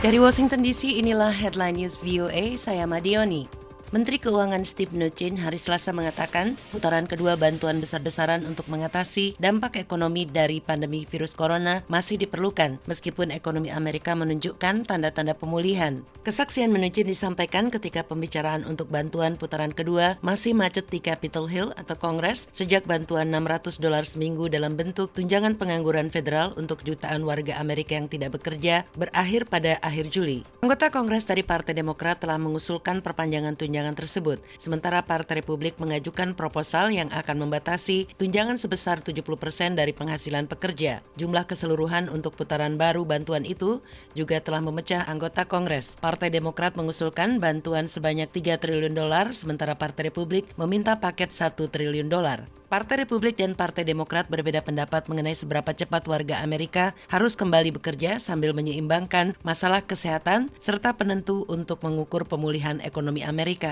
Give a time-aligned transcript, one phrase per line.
[0.00, 3.59] Dari Washington DC, inilah headline news VOA, saya Madioni.
[3.90, 10.30] Menteri Keuangan Steve Mnuchin hari Selasa mengatakan putaran kedua bantuan besar-besaran untuk mengatasi dampak ekonomi
[10.30, 16.06] dari pandemi virus corona masih diperlukan meskipun ekonomi Amerika menunjukkan tanda-tanda pemulihan.
[16.22, 21.98] Kesaksian Mnuchin disampaikan ketika pembicaraan untuk bantuan putaran kedua masih macet di Capitol Hill atau
[21.98, 27.98] Kongres sejak bantuan 600 dolar seminggu dalam bentuk tunjangan pengangguran federal untuk jutaan warga Amerika
[27.98, 30.46] yang tidak bekerja berakhir pada akhir Juli.
[30.62, 34.38] Anggota Kongres dari Partai Demokrat telah mengusulkan perpanjangan tunjangan tunjangan tersebut.
[34.60, 39.24] Sementara Partai Republik mengajukan proposal yang akan membatasi tunjangan sebesar 70%
[39.72, 41.00] dari penghasilan pekerja.
[41.16, 43.80] Jumlah keseluruhan untuk putaran baru bantuan itu
[44.12, 45.96] juga telah memecah anggota Kongres.
[45.96, 52.12] Partai Demokrat mengusulkan bantuan sebanyak 3 triliun dolar, sementara Partai Republik meminta paket 1 triliun
[52.12, 52.44] dolar.
[52.70, 58.22] Partai Republik dan Partai Demokrat berbeda pendapat mengenai seberapa cepat warga Amerika harus kembali bekerja
[58.22, 63.69] sambil menyeimbangkan masalah kesehatan serta penentu untuk mengukur pemulihan ekonomi Amerika.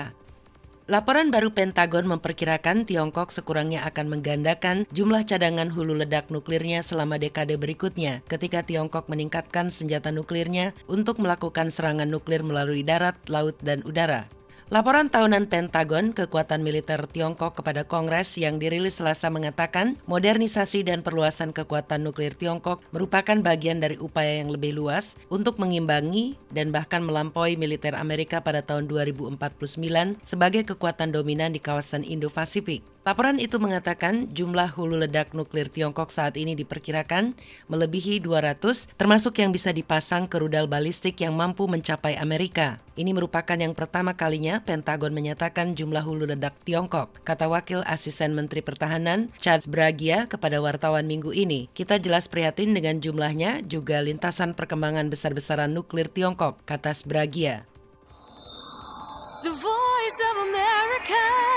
[0.89, 7.61] Laporan baru Pentagon memperkirakan Tiongkok sekurangnya akan menggandakan jumlah cadangan hulu ledak nuklirnya selama dekade
[7.61, 14.25] berikutnya ketika Tiongkok meningkatkan senjata nuklirnya untuk melakukan serangan nuklir melalui darat, laut, dan udara.
[14.69, 21.57] Laporan tahunan Pentagon kekuatan militer Tiongkok kepada Kongres yang dirilis Selasa mengatakan modernisasi dan perluasan
[21.57, 27.57] kekuatan nuklir Tiongkok merupakan bagian dari upaya yang lebih luas untuk mengimbangi dan bahkan melampaui
[27.57, 29.41] militer Amerika pada tahun 2049
[30.21, 32.85] sebagai kekuatan dominan di kawasan Indo-Pasifik.
[33.07, 37.31] Laporan itu mengatakan jumlah hulu ledak nuklir Tiongkok saat ini diperkirakan
[37.71, 42.83] melebihi 200 termasuk yang bisa dipasang ke rudal balistik yang mampu mencapai Amerika.
[42.99, 48.59] Ini merupakan yang pertama kalinya Pentagon menyatakan jumlah hulu ledak Tiongkok, kata Wakil Asisten Menteri
[48.59, 51.71] Pertahanan Charles Bragia kepada wartawan minggu ini.
[51.71, 57.63] Kita jelas prihatin dengan jumlahnya juga lintasan perkembangan besar-besaran nuklir Tiongkok, kata Bragia.
[59.39, 61.48] The Voice of America.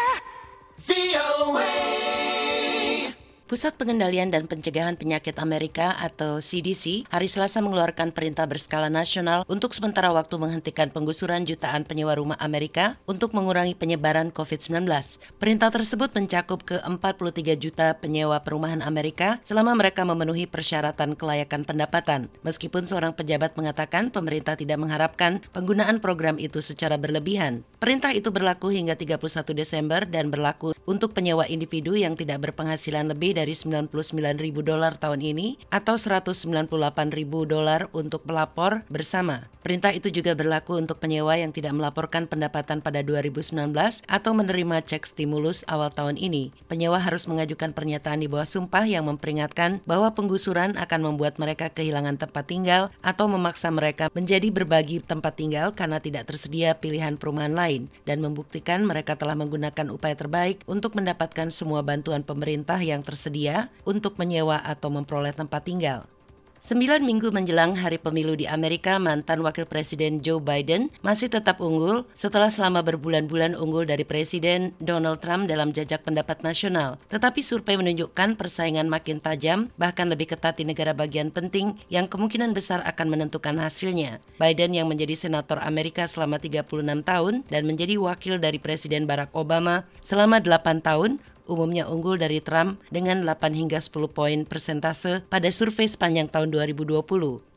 [3.53, 9.77] Pusat Pengendalian dan Pencegahan Penyakit Amerika atau CDC hari Selasa mengeluarkan perintah berskala nasional untuk
[9.77, 14.89] sementara waktu menghentikan penggusuran jutaan penyewa rumah Amerika untuk mengurangi penyebaran COVID-19.
[15.37, 22.33] Perintah tersebut mencakup ke 43 juta penyewa perumahan Amerika selama mereka memenuhi persyaratan kelayakan pendapatan.
[22.49, 27.69] Meskipun seorang pejabat mengatakan pemerintah tidak mengharapkan penggunaan program itu secara berlebihan.
[27.77, 29.21] Perintah itu berlaku hingga 31
[29.53, 33.91] Desember dan berlaku untuk penyewa individu yang tidak berpenghasilan lebih dari dari 99
[34.39, 36.71] ribu dolar tahun ini atau 198
[37.11, 39.51] ribu dolar untuk pelapor bersama.
[39.63, 43.71] Perintah itu juga berlaku untuk penyewa yang tidak melaporkan pendapatan pada 2019
[44.11, 46.51] atau menerima cek stimulus awal tahun ini.
[46.67, 52.19] Penyewa harus mengajukan pernyataan di bawah sumpah yang memperingatkan bahwa penggusuran akan membuat mereka kehilangan
[52.19, 57.87] tempat tinggal atau memaksa mereka menjadi berbagi tempat tinggal karena tidak tersedia pilihan perumahan lain
[58.03, 63.73] dan membuktikan mereka telah menggunakan upaya terbaik untuk mendapatkan semua bantuan pemerintah yang tersedia tersedia
[63.89, 66.05] untuk menyewa atau memperoleh tempat tinggal.
[66.63, 72.07] Sembilan minggu menjelang hari pemilu di Amerika, mantan Wakil Presiden Joe Biden masih tetap unggul
[72.15, 77.03] setelah selama berbulan-bulan unggul dari Presiden Donald Trump dalam jajak pendapat nasional.
[77.11, 82.55] Tetapi survei menunjukkan persaingan makin tajam, bahkan lebih ketat di negara bagian penting yang kemungkinan
[82.55, 84.23] besar akan menentukan hasilnya.
[84.39, 89.83] Biden yang menjadi senator Amerika selama 36 tahun dan menjadi wakil dari Presiden Barack Obama
[89.99, 91.19] selama 8 tahun
[91.51, 97.03] umumnya unggul dari Trump dengan 8 hingga 10 poin persentase pada survei sepanjang tahun 2020.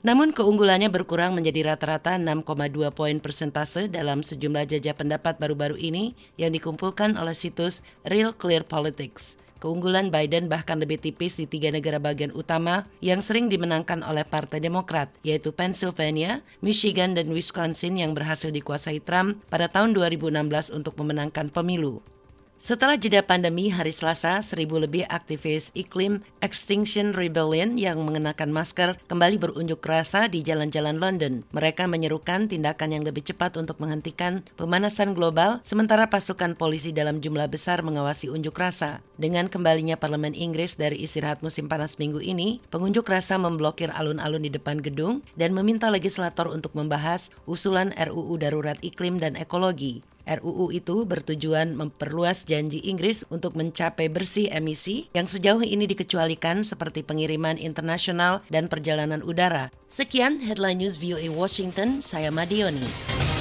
[0.05, 6.53] Namun keunggulannya berkurang menjadi rata-rata 6,2 poin persentase dalam sejumlah jajah pendapat baru-baru ini yang
[6.53, 9.37] dikumpulkan oleh situs Real Clear Politics.
[9.65, 14.61] Keunggulan Biden bahkan lebih tipis di tiga negara bagian utama yang sering dimenangkan oleh Partai
[14.61, 21.49] Demokrat, yaitu Pennsylvania, Michigan, dan Wisconsin yang berhasil dikuasai Trump pada tahun 2016 untuk memenangkan
[21.49, 22.03] pemilu.
[22.55, 29.35] Setelah jeda pandemi hari Selasa, seribu lebih aktivis iklim Extinction Rebellion yang mengenakan masker kembali
[29.35, 31.43] berunjuk rasa di jalan-jalan London.
[31.51, 37.51] Mereka menyerukan tindakan yang lebih cepat untuk menghentikan pemanasan global, sementara pasukan polisi dalam jumlah
[37.51, 39.03] besar mengawasi unjuk rasa.
[39.19, 44.49] Dengan kembalinya Parlemen Inggris dari istirahat musim panas minggu ini, pengunjuk rasa memblokir alun-alun di
[44.55, 50.14] depan gedung dan meminta legislator untuk membahas usulan RUU Darurat Iklim dan Ekologi.
[50.25, 57.05] RUU itu bertujuan memperluas janji Inggris untuk mencapai bersih emisi yang sejauh ini dikecualikan seperti
[57.05, 59.69] pengiriman internasional dan perjalanan udara.
[59.87, 63.34] Sekian headline news VOA Washington, saya Madioni.